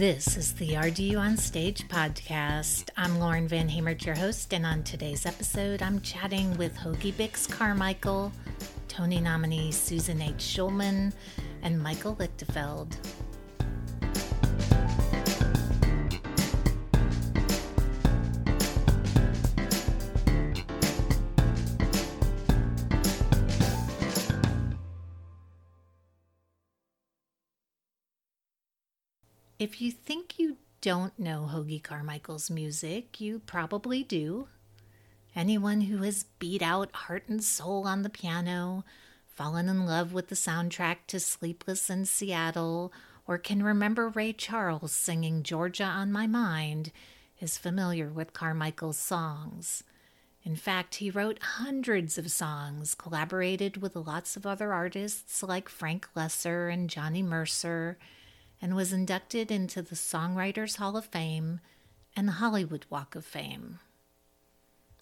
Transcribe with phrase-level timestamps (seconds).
[0.00, 2.88] This is the RDU on Stage podcast.
[2.96, 7.46] I'm Lauren Van Hemert, your host, and on today's episode, I'm chatting with Hoagy Bix
[7.46, 8.32] Carmichael,
[8.88, 10.36] Tony nominee Susan H.
[10.36, 11.12] Schulman,
[11.60, 12.96] and Michael Lichtenfeld.
[29.60, 34.48] If you think you don't know Hoagy Carmichael's music, you probably do.
[35.36, 38.86] Anyone who has beat out heart and soul on the piano,
[39.28, 42.90] fallen in love with the soundtrack to Sleepless in Seattle,
[43.26, 46.90] or can remember Ray Charles singing Georgia on My Mind
[47.38, 49.84] is familiar with Carmichael's songs.
[50.42, 56.08] In fact, he wrote hundreds of songs, collaborated with lots of other artists like Frank
[56.16, 57.98] Loesser and Johnny Mercer,
[58.60, 61.60] and was inducted into the Songwriters Hall of Fame
[62.14, 63.78] and the Hollywood Walk of Fame.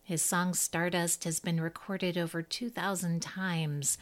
[0.02, 3.98] His song Stardust has been recorded over 2,000 times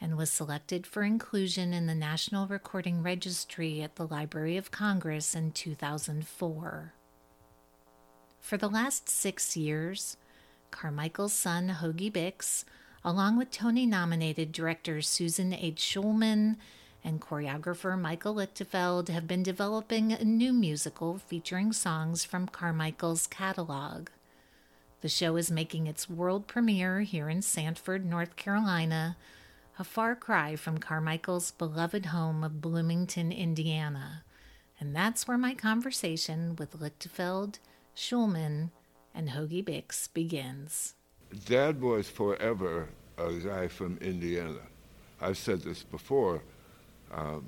[0.00, 5.34] and was selected for inclusion in the National Recording Registry at the Library of Congress
[5.34, 6.94] in 2004.
[8.40, 10.16] For the last six years,
[10.70, 12.64] Carmichael's son Hoagy Bix,
[13.04, 15.80] along with Tony nominated director Susan H.
[15.82, 16.56] Schulman
[17.02, 24.08] and choreographer Michael Lichtenfeld, have been developing a new musical featuring songs from Carmichael's catalog.
[25.00, 29.16] The show is making its world premiere here in Sanford, North Carolina,
[29.78, 34.24] a far cry from Carmichael's beloved home of Bloomington, Indiana.
[34.78, 37.58] And that's where my conversation with Lichtenfeld,
[37.96, 38.70] Schulman,
[39.14, 40.94] and Hoagy Bix begins.
[41.46, 44.60] Dad was forever a guy from Indiana.
[45.20, 46.42] I've said this before.
[47.12, 47.46] Um,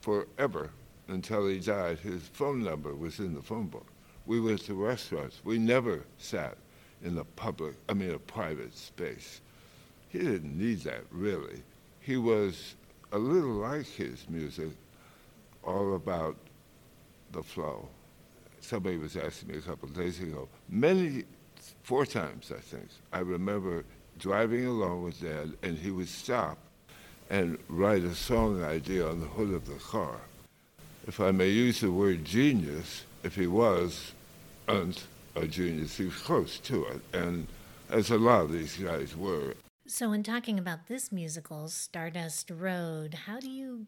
[0.00, 0.70] forever
[1.08, 3.86] until he died, his phone number was in the phone book.
[4.26, 5.40] We went to restaurants.
[5.44, 6.56] We never sat
[7.02, 9.40] in a public, I mean, a private space.
[10.08, 11.62] He didn't need that, really.
[12.00, 12.74] He was
[13.12, 14.70] a little like his music,
[15.62, 16.36] all about
[17.32, 17.88] the flow.
[18.60, 21.24] Somebody was asking me a couple of days ago, many,
[21.82, 23.84] four times, I think, I remember
[24.18, 26.58] driving along with Dad, and he would stop
[27.30, 30.16] and write a song idea on the hood of the car.
[31.06, 34.12] If I may use the word genius, if he was
[34.68, 37.46] a genius, he was close to it, and
[37.90, 39.54] as a lot of these guys were.
[39.86, 43.86] So, in talking about this musical, Stardust Road, how do you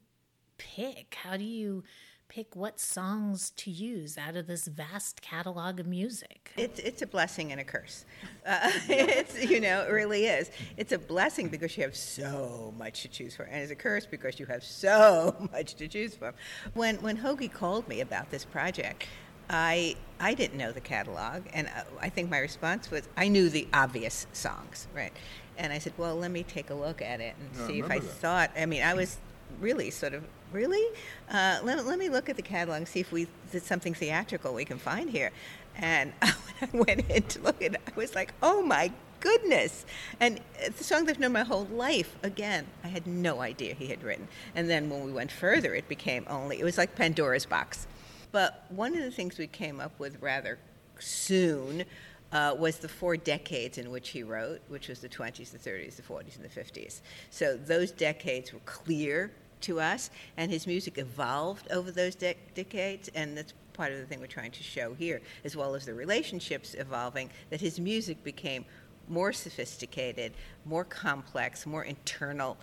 [0.56, 1.16] pick?
[1.22, 1.84] How do you
[2.30, 6.52] pick what songs to use out of this vast catalog of music?
[6.56, 8.06] It's it's a blessing and a curse.
[8.46, 10.50] Uh, it's you know it really is.
[10.78, 14.06] It's a blessing because you have so much to choose from, and it's a curse
[14.06, 16.32] because you have so much to choose from.
[16.72, 19.06] When when Hoagy called me about this project.
[19.52, 23.48] I I didn't know the catalog, and uh, I think my response was I knew
[23.50, 25.12] the obvious songs, right?
[25.58, 27.78] And I said, well, let me take a look at it and Yeah, I see
[27.80, 28.12] if I remember that.
[28.12, 28.50] thought.
[28.56, 29.18] I mean, I was
[29.58, 30.84] really sort of really.
[31.30, 34.54] Uh, let, let me look at the catalog and see if we did something theatrical
[34.54, 35.30] we can find here.
[35.76, 36.12] And
[36.70, 39.86] when I went in to look at it, I was like, oh my goodness.
[40.18, 42.16] And it's a song that I've known my whole life.
[42.22, 44.28] Again, I had no idea he had written.
[44.54, 47.86] And then when we went further, it became only, it was like Pandora's box.
[48.32, 50.58] But one of the things we came up with rather
[50.98, 51.84] soon
[52.32, 55.96] uh, was the four decades in which he wrote, which was the 20s, the 30s,
[55.96, 57.00] the 40s, and the 50s.
[57.30, 59.32] So those decades were clear
[59.62, 64.06] to us, and his music evolved over those de- decades, and that's part of the
[64.06, 68.22] thing we're trying to show here, as well as the relationships evolving, that his music
[68.24, 68.64] became
[69.08, 70.32] more sophisticated,
[70.64, 72.56] more complex, more internal.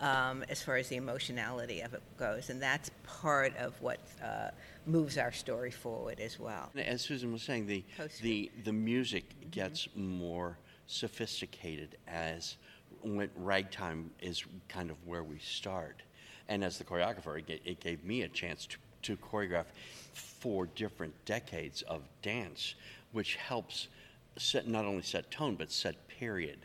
[0.00, 4.48] Um, as far as the emotionality of it goes, and that's part of what uh,
[4.84, 6.72] moves our story forward as well.
[6.74, 7.84] As Susan was saying, the
[8.20, 10.58] the the music gets more
[10.88, 12.56] sophisticated as
[13.02, 16.02] when ragtime is kind of where we start,
[16.48, 19.66] and as the choreographer, it, it gave me a chance to, to choreograph
[20.12, 22.74] four different decades of dance,
[23.12, 23.88] which helps
[24.36, 26.58] set not only set tone but set period,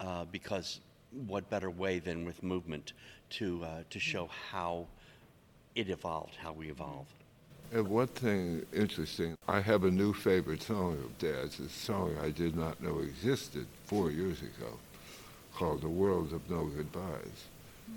[0.00, 0.80] uh, because
[1.26, 2.92] what better way than with movement
[3.30, 4.86] to uh, to show how
[5.74, 7.06] it evolved, how we evolve.
[7.72, 12.30] And one thing interesting, I have a new favorite song of Dad's, a song I
[12.30, 14.78] did not know existed four years ago,
[15.54, 17.46] called The World of No Goodbyes.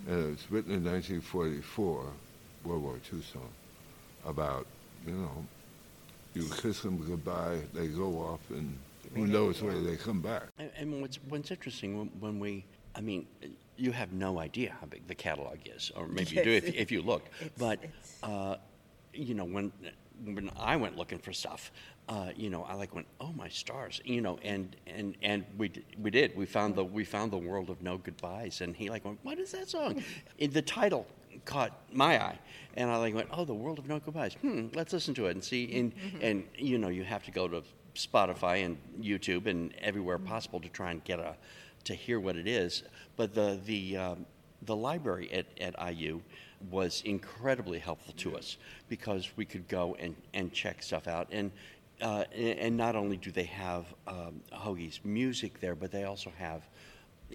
[0.07, 2.06] And it was written in 1944,
[2.65, 3.50] World War II song,
[4.25, 4.65] about,
[5.06, 5.45] you know,
[6.33, 8.77] you kiss them goodbye, they go off, and
[9.15, 10.44] who knows whether they come back.
[10.57, 12.65] And, and what's, what's interesting when, when we,
[12.95, 13.25] I mean,
[13.77, 16.91] you have no idea how big the catalog is, or maybe you do if, if
[16.91, 17.24] you look.
[17.39, 18.57] It's- but it's- uh,
[19.13, 19.71] you know, when
[20.24, 21.71] when I went looking for stuff,
[22.07, 25.69] uh, you know, I like went, oh my stars, you know, and and and we
[25.69, 26.36] d- we did.
[26.36, 29.39] We found the we found the world of no goodbyes, and he like went, what
[29.39, 30.04] is that song?
[30.39, 31.06] And the title
[31.45, 32.39] caught my eye,
[32.75, 34.33] and I like went, oh, the world of no goodbyes.
[34.36, 35.77] Hmm, let's listen to it and see.
[35.80, 37.63] And and you know, you have to go to
[37.95, 41.36] Spotify and YouTube and everywhere possible to try and get a
[41.86, 42.83] to hear what it is.
[43.15, 44.25] But the the um,
[44.64, 46.22] the library at, at IU
[46.70, 48.58] was incredibly helpful to us
[48.90, 51.28] because we could go and, and check stuff out.
[51.32, 51.52] And,
[52.02, 56.32] uh, and and not only do they have um, Hoagy's music there, but they also
[56.38, 56.68] have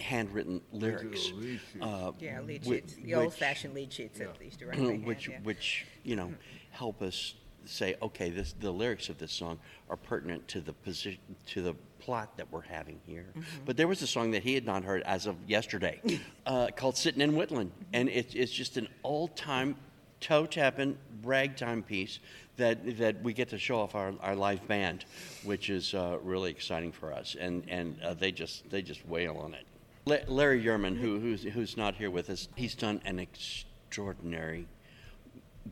[0.00, 1.32] handwritten lyrics.
[1.80, 4.78] uh, Yeah, lead whi- sheets, the which- old-fashioned lead sheets that they used to write
[4.78, 5.38] hand, which yeah.
[5.42, 6.32] which you know
[6.70, 7.34] help us
[7.66, 11.74] say okay this the lyrics of this song are pertinent to the position to the
[12.04, 13.26] plot that we're having here.
[13.30, 13.64] Mm-hmm.
[13.64, 16.00] but there was a song that he had not heard as of yesterday
[16.46, 17.70] uh, called sitting in whitland.
[17.92, 19.76] And it, it's just an all-time
[20.20, 22.18] toe tapping ragtime piece
[22.56, 25.04] that that we get to show off our, our live band
[25.42, 27.36] which is uh, really exciting for us.
[27.38, 29.66] And and uh, they just they just wail on it.
[30.06, 34.66] La- Larry Yurman, who, who's, who's not here with us, he's done an extraordinary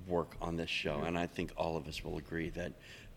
[0.07, 2.73] work on this show, and I think all of us will agree that,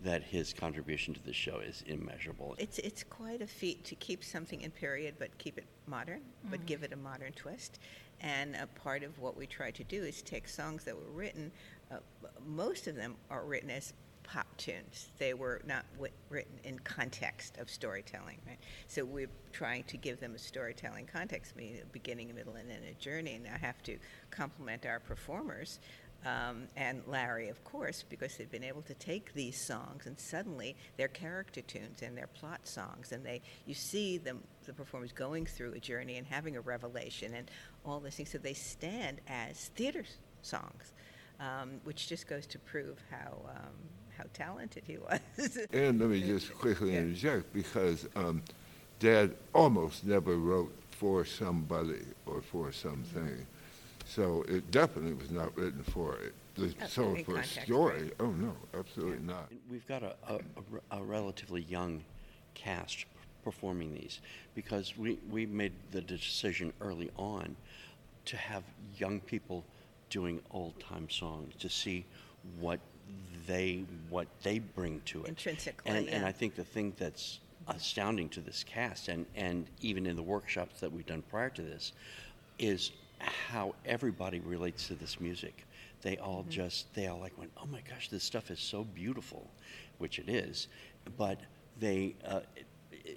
[0.06, 2.56] that his contribution to the show is immeasurable.
[2.58, 6.66] It's it's quite a feat to keep something in period, but keep it modern, but
[6.66, 7.80] give it a modern twist.
[8.22, 11.52] And a part of what we try to do is take songs that were written.
[11.92, 11.98] Uh,
[12.46, 13.94] most of them are written as
[14.24, 15.10] pop tunes.
[15.18, 18.58] They were not wi- written in context of storytelling, right?
[18.88, 22.70] So we're trying to give them a storytelling context, meaning a beginning, a middle, and
[22.70, 23.36] then a journey.
[23.36, 23.98] And I have to
[24.32, 25.80] compliment our performers
[26.26, 30.76] um, and Larry, of course, because they've been able to take these songs and suddenly
[30.98, 35.46] they're character tunes and they're plot songs, and they you see them the performers going
[35.46, 37.52] through a journey and having a revelation and
[37.86, 38.32] all these things.
[38.32, 40.04] So they stand as theater
[40.42, 40.94] songs,
[41.40, 43.74] um, which just goes to prove how um,
[44.18, 44.98] how talented he
[45.38, 45.60] was.
[45.72, 48.42] And let me just quickly interject because um,
[49.00, 53.46] Dad almost never wrote for somebody or for something.
[54.16, 56.34] So it definitely was not written for it.
[56.56, 58.04] The Uh, song in for a story.
[58.04, 58.14] right.
[58.22, 59.52] Oh, no, absolutely not.
[59.70, 60.40] We've got a, a,
[60.92, 62.02] a relatively young
[62.54, 63.06] cast
[63.44, 64.22] performing these
[64.56, 67.58] because we, we made the decision early on
[68.24, 68.64] to have
[68.98, 69.66] young people
[70.10, 72.06] doing old time songs to see
[72.62, 72.80] what
[73.48, 76.26] they what they bring to it Intrinsically, and, and.
[76.26, 80.80] I think the thing that's astounding to this cast and, and even in the workshops
[80.80, 81.92] that we've done prior to this
[82.58, 85.66] is how everybody relates to this music.
[86.02, 86.50] They all Mm-hmm.
[86.52, 89.50] just they all like went, oh my gosh, this stuff is so beautiful,
[89.98, 90.68] which it is,
[91.18, 91.40] but
[91.80, 92.16] they.
[92.26, 92.66] Uh, it,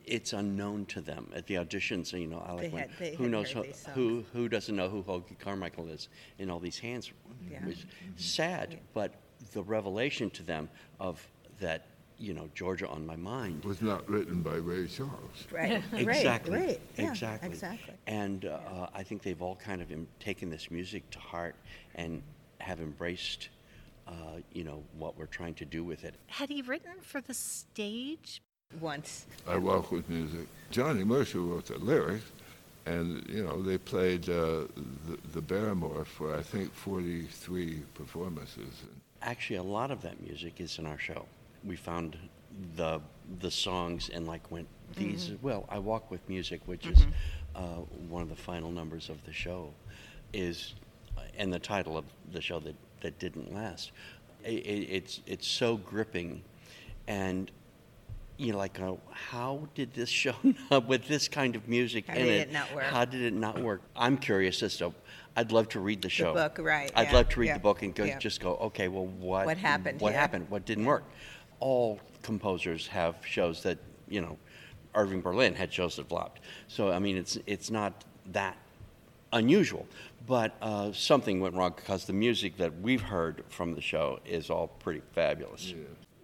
[0.05, 2.13] it's unknown to them at the auditions.
[2.13, 3.65] You know, I like They went, had- who knows who,
[3.95, 7.11] who who doesn't know who Hoagy Carmichael is in all these hands.
[7.51, 7.59] Yeah.
[7.61, 7.87] It was
[8.17, 9.15] sad, but
[9.53, 10.69] the revelation to them
[11.01, 11.27] of
[11.61, 11.87] that,
[12.19, 15.47] you know, Georgia on my mind was not written by Ray Charles.
[15.51, 16.53] right, exactly.
[16.53, 16.81] right, right.
[16.97, 17.51] Yeah, exactly.
[17.51, 17.95] exactly.
[18.07, 21.55] And uh, I think they've all kind of em- taken this music to heart
[21.95, 22.23] and
[22.59, 23.51] have embraced,
[24.09, 24.13] uh,
[24.53, 26.15] you know, what we're trying to do with it.
[26.27, 28.43] Had he written for the stage
[28.81, 29.27] once.
[29.47, 30.47] I walk with music.
[30.71, 32.25] Johnny Mercer wrote the lyrics,
[32.87, 34.67] and you know they played uh,
[35.07, 38.83] the, the Barrymore for I think 43 performances.
[39.23, 41.25] Actually, a lot of that music is in our show.
[41.69, 42.17] We found
[42.77, 43.01] the
[43.41, 45.29] the songs and like went these.
[45.29, 45.43] Mhm.
[45.43, 47.13] Well, I walk with music, which is Mhm.
[47.55, 47.61] uh,
[48.09, 49.75] one of the final numbers of the show,
[50.33, 50.75] is
[51.37, 53.93] and the title of the show that that didn't last.
[54.45, 54.51] I i
[54.99, 56.43] it's it's so gripping,
[57.07, 57.51] and
[58.39, 60.35] you know, like, uh, how did this show
[60.87, 62.49] with this kind of music How in did it?
[62.49, 62.85] it not work?
[62.85, 63.83] How did it not work?
[63.95, 64.95] I'm curious as to.
[65.37, 66.33] I'd love to read the show.
[66.35, 68.19] book, right, I'd yeah, love to read yeah, the book and go, yeah.
[68.19, 68.57] just go.
[68.57, 70.21] Okay, well, what What happened What here?
[70.21, 70.49] happened?
[70.51, 71.05] What didn't work?
[71.61, 74.39] All composers have shows that you know.
[74.95, 76.41] Irving Berlin had shows that flopped.
[76.67, 78.57] So I mean, it's it's not that
[79.33, 79.87] unusual,
[80.27, 84.51] but uh, something went wrong because the music that we've heard from the show is
[84.51, 85.75] all pretty fabulous.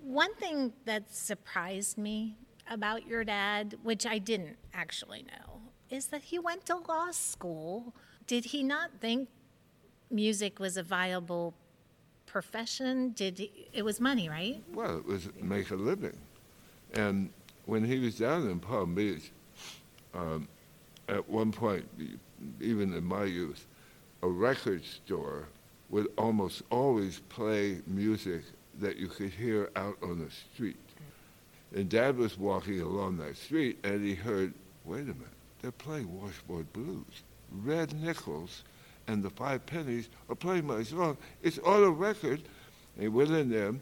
[0.02, 2.36] One thing that surprised me
[2.70, 5.60] about your dad, which I didn't actually know,
[5.90, 7.94] is that he went to law school.
[8.26, 9.28] Did he not think
[10.10, 11.54] music was a viable
[12.34, 13.10] profession?
[13.10, 14.60] Did he, it was money, right?
[14.72, 16.18] Well, it was make a living.
[16.94, 17.30] And
[17.66, 19.30] when he was down in Palm Beach,
[20.14, 20.48] um,
[21.08, 21.88] at one point,
[22.60, 23.68] even in my youth,
[24.22, 25.46] a record store
[25.90, 28.42] would almost always play music
[28.80, 30.88] that you could hear out on the street.
[31.72, 34.52] And Dad was walking along that street and he heard,
[34.84, 37.22] wait a minute, they're playing Washboard Blues.
[37.52, 38.64] Red Nichols
[39.06, 41.16] and the Five Pennies are playing my song.
[41.42, 42.42] It's on a record.
[42.98, 43.80] And within them,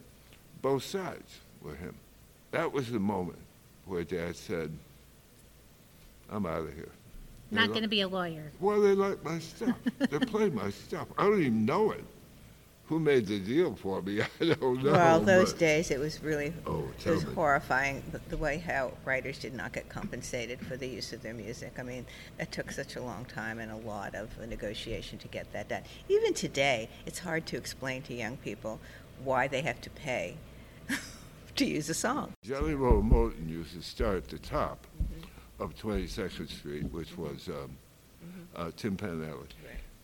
[0.62, 1.94] both sides were him.
[2.50, 3.38] That was the moment
[3.86, 4.70] where Dad said,
[6.30, 6.88] I'm out of here.
[7.50, 8.50] Not going to be a lawyer.
[8.60, 9.76] Well, they like my stuff.
[10.10, 11.08] They're playing my stuff.
[11.18, 12.04] I don't even know it.
[12.92, 14.20] Who made the deal for me?
[14.40, 14.92] I don't know.
[14.92, 17.32] well, those but- days it was really Oh, it was me.
[17.32, 21.32] horrifying the, the way how writers did not get compensated for the use of their
[21.32, 21.76] music.
[21.78, 22.04] I mean,
[22.36, 25.84] that took such a long time and a lot of negotiation to get that done.
[26.10, 28.78] Even today, it's hard to explain to young people
[29.24, 30.36] why they have to pay
[31.56, 32.34] to use a song.
[32.42, 34.86] Jelly Roll Morton used to start at the top
[35.58, 37.70] of 22nd Street, which was um,
[38.54, 39.46] uh, Tin Pan Alley.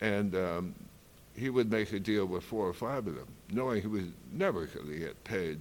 [0.00, 0.74] And um,
[1.38, 4.66] he would make a deal with four or five of them, knowing he was never
[4.66, 5.60] going to get paid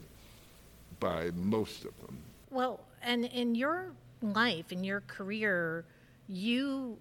[0.99, 2.17] by most of them.
[2.49, 3.91] Well, and in your
[4.21, 5.85] life, in your career,
[6.27, 6.97] you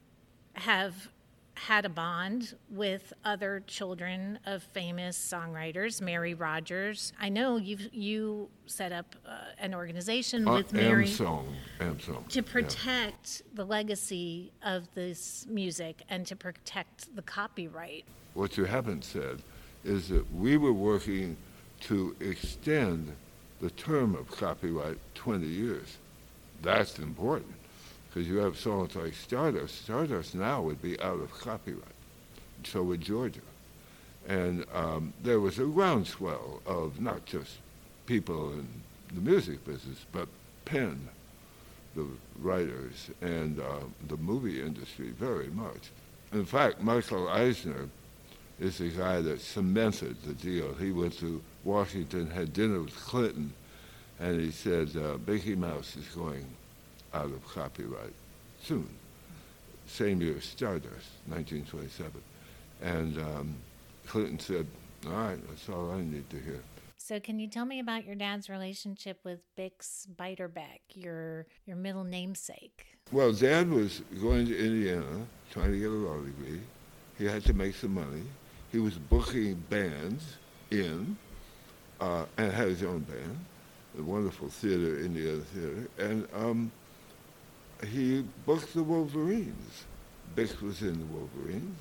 [0.55, 1.09] have
[1.55, 7.15] had a bond with other children of famous songwriters, Mary Rodgers.
[7.19, 11.47] I know you you set up uh, an organization Uh, with Mary Amsong,
[11.81, 12.29] Amsong.
[12.29, 12.53] to yeah.
[12.53, 18.05] protect the legacy of this music and to protect the copyright.
[18.37, 19.41] What you haven't said
[19.83, 21.39] is that we were working
[21.81, 23.17] to extend
[23.63, 25.97] the term of copyright 20 years.
[26.61, 27.55] That's important
[28.09, 29.85] because you have songs like Stardust.
[29.85, 31.83] Stardust now would be out of copyright.
[32.63, 33.41] So would Georgia.
[34.29, 37.53] And um, there was a groundswell of not just
[38.05, 38.69] people in
[39.15, 40.29] the music business, but
[40.67, 41.09] Penn,
[41.95, 42.07] the
[42.43, 43.79] writers, and uh,
[44.09, 45.91] the movie industry very much.
[46.33, 47.89] In fact, Michael Eisner
[48.59, 50.75] is the guy that cemented the deal.
[50.75, 53.53] He went to Washington, had dinner with Clinton,
[54.19, 56.47] and he said, uh, Mickey Mouse is going
[57.13, 58.15] out of copyright
[58.63, 58.89] soon.
[59.87, 62.11] Same year, as Stardust, 1927.
[62.83, 63.55] And um,
[64.07, 64.67] Clinton said,
[65.07, 66.61] all right, that's all I need to hear.
[66.99, 72.03] So, can you tell me about your dad's relationship with Bix Beiderbecke, your your middle
[72.03, 72.85] namesake?
[73.13, 76.61] Well, Dad was going to Indiana, trying to get a law degree.
[77.17, 78.25] He had to make some money.
[78.77, 80.37] He was booking bands
[80.71, 81.17] in,
[81.99, 83.43] uh, and had his own band,
[83.99, 86.71] a wonderful theater, Indiana Theater, and um,
[87.89, 89.85] he booked the Wolverines.
[90.35, 91.79] Bix was in the Wolverines.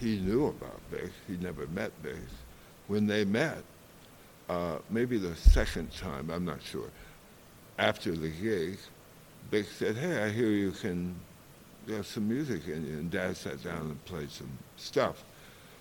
[0.00, 1.10] He knew about Bix.
[1.28, 2.18] He never met Bix.
[2.88, 3.62] When they met,
[4.48, 6.90] uh, maybe the second time, I'm not sure,
[7.78, 8.78] after the gig,
[9.52, 11.14] Bix said, hey, I hear you can
[11.86, 12.94] have some music in you.
[12.94, 15.22] And Dad sat down and played some stuff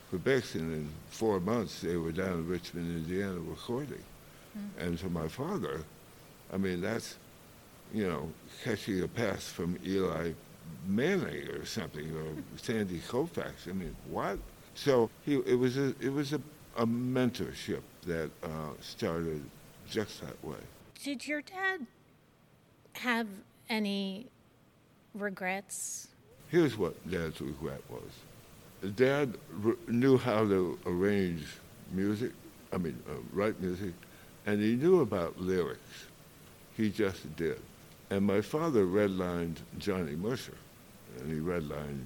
[0.10, 4.04] for and in four months they were down in Richmond, Indiana recording.
[4.80, 5.82] And to my father,
[6.52, 7.18] I mean, that's,
[7.94, 8.30] you know,
[8.64, 10.32] catching a pass from Eli
[10.88, 12.26] Manning or something, or
[12.58, 13.68] Sandy Koufax.
[13.68, 14.40] I mean, what?
[14.76, 16.42] So he, it was a, it was a,
[16.78, 19.44] a mentorship that uh, started
[19.90, 20.58] just that way.
[21.04, 21.86] Did your dad
[22.94, 23.28] have
[23.70, 24.28] any
[25.14, 26.10] regrets?
[26.50, 28.12] Here's what Dad's regret was.
[28.96, 31.46] Dad r- knew how to arrange
[31.92, 32.32] music,
[32.72, 33.94] I mean, uh, write music,
[34.46, 36.06] and he knew about lyrics.
[36.78, 37.60] He just did.
[38.10, 40.58] And my father redlined Johnny Mercer,
[41.20, 42.04] and he redlined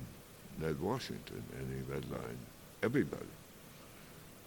[0.60, 2.38] Ned Washington, and he redlined
[2.82, 3.24] everybody.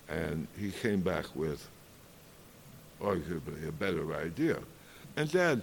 [0.09, 1.69] And he came back with
[3.01, 4.59] arguably a better idea.
[5.17, 5.63] And Dad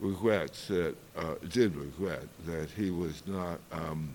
[0.00, 4.14] regrets that, uh, did regret that he was not um,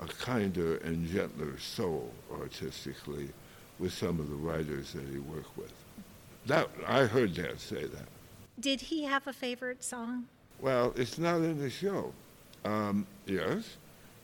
[0.00, 3.28] a kinder and gentler soul artistically
[3.78, 5.72] with some of the writers that he worked with.
[6.46, 8.08] That I heard Dad say that.
[8.58, 10.26] Did he have a favorite song?
[10.60, 12.12] Well, it's not in the show.
[12.64, 13.76] Um, yes,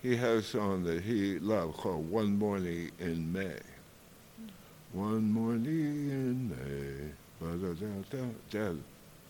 [0.03, 3.59] he has a song that he loved called "One Morning in May."
[4.93, 7.13] One morning in May.
[8.51, 8.79] Dad,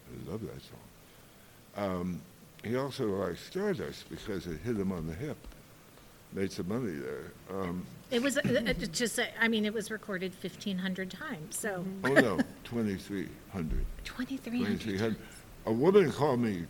[0.08, 0.86] I love that song.
[1.76, 2.20] Um,
[2.62, 5.36] he also liked Stardust because it hit him on the hip.
[6.32, 7.32] Made some money there.
[7.50, 11.84] Um, It was uh, uh, just, uh, I mean, it was recorded 1,500 times, so.
[12.04, 13.84] oh no, 2,300.
[14.04, 14.80] 2,300.
[14.80, 15.16] 2,300.
[15.66, 16.64] A woman called me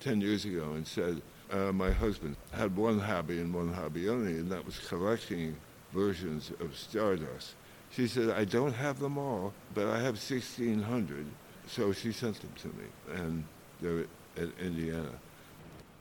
[0.00, 4.32] 10 years ago and said, uh, my husband had one hobby and one hobby only,
[4.32, 5.56] and that was collecting
[5.92, 7.54] versions of Stardust.
[7.90, 11.26] She said, I don't have them all, but I have 1,600.
[11.68, 13.44] So she sent them to me, and
[13.80, 15.10] they're at Indiana.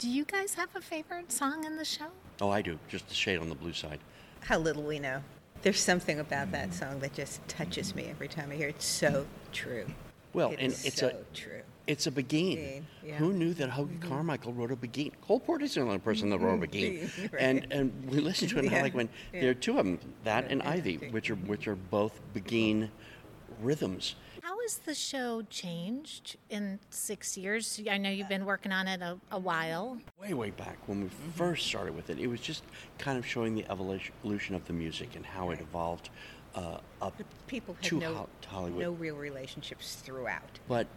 [0.02, 2.08] Do you guys have a favorite song in the show?
[2.42, 2.80] Oh, I do.
[2.90, 4.00] Just the shade on the blue side.
[4.40, 5.22] How little we know.
[5.62, 8.78] There's something about that song that just touches me every time I hear it.
[8.78, 9.86] It's so true.
[10.34, 11.62] Well, It and is it's so a true.
[11.86, 12.58] It's a Beguine.
[12.58, 13.18] Beguine, yeah.
[13.18, 14.10] Who knew that Hoagy mm-hmm.
[14.10, 15.12] Carmichael wrote a Beguine?
[15.22, 17.22] Cole Porter's the only person that wrote a mm-hmm.
[17.22, 17.32] Beguine.
[17.34, 17.42] Right.
[17.44, 19.42] And and we listened to it and Yeah, like when yeah.
[19.42, 22.90] there are two of them, that and Yeah, Ivy, which are which are both Beguine
[23.62, 24.16] rhythms.
[24.72, 27.82] How has the show changed in six years?
[27.92, 29.98] I know you've been working on it a, a while.
[30.22, 31.32] Way way back when we Mm-hmm.
[31.32, 32.64] first started with it, it was just
[32.98, 36.10] kind of showing the evolution of the music and how it evolved
[36.56, 37.14] uh, up
[37.48, 38.82] People had to no, Ho- Hollywood.
[38.82, 40.60] no real relationships throughout.
[40.70, 40.88] But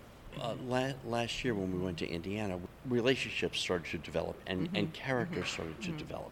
[0.40, 4.92] uh, la- last year when we went to Indiana, relationships started to develop and, and
[4.92, 6.30] characters started to develop,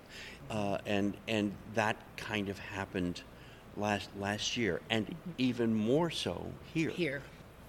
[0.49, 3.23] uh, and and that kind of happened
[3.77, 6.91] last last year, and even more so here.
[6.91, 7.23] Here.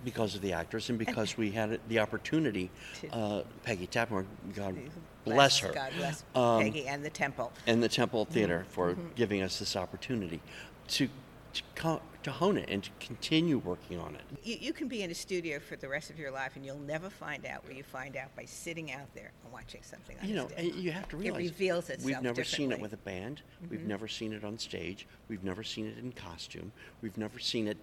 [0.04, 2.70] Because of the actors and because we had the opportunity,
[3.12, 4.78] uh, Peggy Taphorn, God
[5.24, 7.52] bless her, God bless um, Peggy and the temple.
[7.68, 10.42] and the Temple Theater for giving us this opportunity
[10.90, 11.08] to
[11.54, 14.22] to, co- to hone it and to continue working on it.
[14.44, 16.80] You, you can be in a studio for the rest of your life, and you'll
[16.80, 20.28] never find out where you find out by sitting out there and watching something on
[20.28, 22.06] you know, you have to realize it reveals itself.
[22.06, 23.44] We've never seen it with a band.
[23.70, 25.06] We've never seen it on stage.
[25.28, 26.72] We've never seen it in costume.
[27.04, 27.78] We've never seen it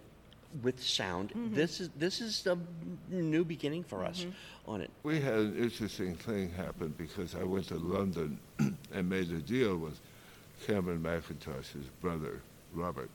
[0.63, 1.31] with sound.
[1.31, 1.55] Mm-hmm.
[1.55, 2.59] This is this is a
[3.09, 4.71] new beginning for us mm-hmm.
[4.71, 4.91] on it.
[5.03, 8.39] We had an interesting thing happen because I went to London
[8.93, 10.01] and made a deal with
[10.67, 12.41] Cameron Mackintosh's brother,
[12.75, 13.11] Robert.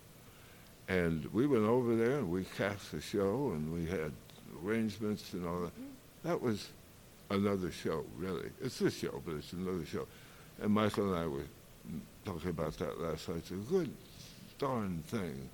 [0.88, 4.12] And we went over there and we cast the show and we had
[4.64, 5.74] arrangements and all that.
[5.74, 6.28] Mm-hmm.
[6.28, 6.70] That was
[7.30, 8.50] another show, really.
[8.62, 10.08] It's a show, but it's another show.
[10.62, 11.46] And Michael and I were
[12.24, 13.38] talking about that last night.
[13.40, 13.92] It's a good
[14.58, 15.50] darn thing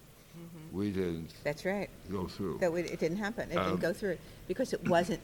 [0.71, 1.89] we didn't That's right.
[2.11, 2.57] go through.
[2.59, 3.51] That we, it didn't happen.
[3.51, 4.17] It Um, didn't go through
[4.47, 5.19] because it wasn't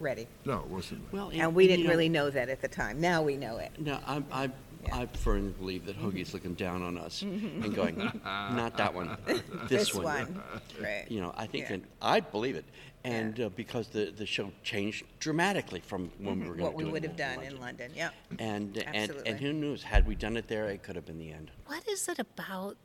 [0.00, 1.00] ready, no, it wasn't.
[1.12, 3.00] Well, and we you didn't know, really know that at the time.
[3.00, 3.70] Now we know it.
[3.78, 4.50] No, I, I,
[4.84, 4.96] Yeah.
[4.96, 9.42] I firmly believe that Hoagy's looking down on us and going, not that one, this,
[9.68, 10.04] This one.
[10.04, 10.42] one,
[10.82, 11.04] right?
[11.08, 11.76] You know, I think Yeah.
[11.76, 12.64] that I believe it,
[13.04, 16.76] and uh, because the the show changed dramatically from when we were going what to
[16.78, 17.92] we do it What we would have done in London.
[17.94, 18.10] Yeah.
[18.40, 19.30] And, and Absolutely.
[19.30, 19.82] and who knows?
[19.84, 21.52] Had we done it there, it could have been the end.
[21.66, 22.76] What is it about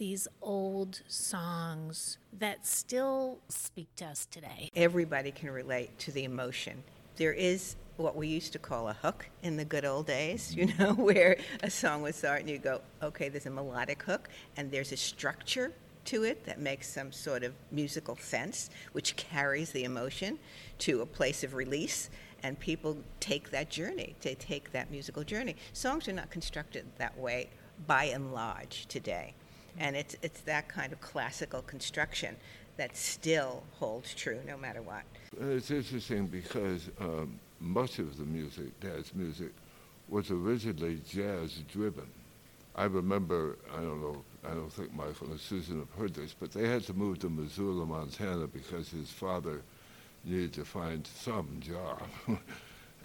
[0.00, 4.70] these old songs that still speak to us today?
[4.74, 6.82] Everybody can relate to the emotion.
[7.16, 10.66] There is what we used to call a hook in the good old days, you
[10.66, 10.82] mm-hmm.
[10.82, 14.70] know, where a song would start and you go, okay, there's a melodic hook and
[14.70, 15.70] there's a structure
[16.06, 20.38] to it that makes some sort of musical sense, which carries the emotion
[20.78, 22.08] to a place of release.
[22.42, 25.56] And people take that journey, they take that musical journey.
[25.74, 27.50] Songs are not constructed that way
[27.86, 29.34] by and large today.
[29.78, 32.36] And it's, it's that kind of classical construction
[32.76, 35.02] that still holds true no matter what.
[35.40, 39.52] Uh, It's interesting because um, much of the music, Dad's music,
[40.08, 42.06] was originally jazz driven.
[42.74, 46.52] I remember, I don't know, I don't think Michael and Susan have heard this, but
[46.52, 49.62] they had to move to Missoula, Montana because his father
[50.24, 52.02] needed to find some job.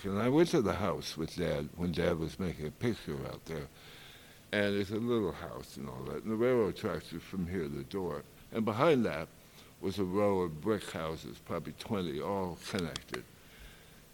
[0.03, 3.43] and I went to the house with Dad when Dad was making a picture out
[3.45, 3.67] there.
[4.55, 6.23] And it's a little house and all that.
[6.23, 8.23] And the railroad tracks are from here to the door.
[8.53, 9.27] And behind that
[9.81, 13.25] was a row of brick houses, probably 20, all connected.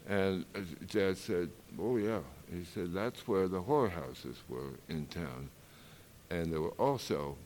[0.10, 0.44] And
[0.88, 2.22] Dad said, Oh, yeah.
[2.52, 5.48] He said, That's where the whorehouses were in town.
[6.32, 7.38] And there were also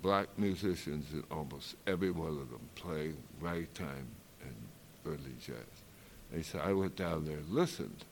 [0.00, 4.06] black musicians in almost every one of them playing ragtime
[4.44, 4.54] and
[5.04, 5.56] early jazz.
[6.32, 8.04] He said, I went down there and listened,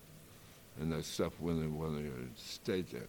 [0.81, 3.07] and that stuff went in one ear and stayed there.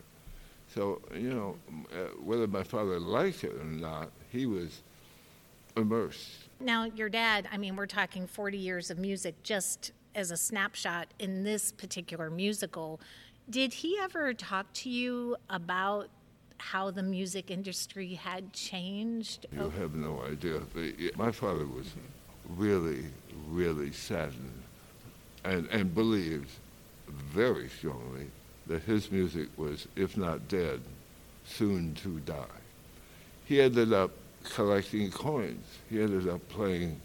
[0.75, 1.55] So, you know,
[1.93, 4.81] uh, whether my father liked it or not, he was
[5.77, 6.49] immersed.
[6.59, 11.07] Now, your dad, I mean, we're talking 40 years of music just as a snapshot
[11.19, 12.99] in this particular musical.
[13.49, 16.09] Did he ever talk to you about
[16.57, 19.45] how the music industry had changed?
[19.53, 20.59] You have no idea.
[21.15, 21.87] My father was
[22.49, 23.05] really,
[23.47, 24.63] really saddened
[25.45, 26.49] and, and believed
[27.07, 28.27] very strongly
[28.67, 30.81] that his music was, if not dead,
[31.45, 32.45] soon to die.
[33.45, 34.11] He ended up
[34.43, 35.65] collecting coins.
[35.89, 36.99] He ended up playing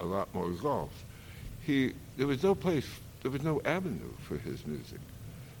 [0.00, 1.04] a lot more golf.
[1.62, 2.86] He, there was no place,
[3.22, 5.00] there was no avenue for his music.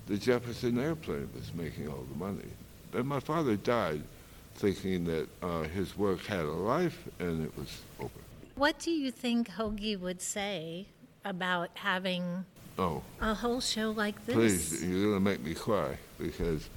[0.06, 2.50] The Jefferson Airplane was making all the money.
[2.92, 4.02] And my father died
[4.54, 8.10] thinking that uh, his work had a life and it was over.
[8.54, 10.86] What do you think Hoagy would say
[11.24, 12.46] about having
[12.78, 14.34] oh, a whole show like this?
[14.34, 16.68] Please, you're going to make me cry because